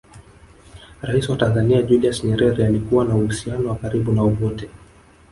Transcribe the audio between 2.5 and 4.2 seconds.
alikuwa na uhusiano wa karibu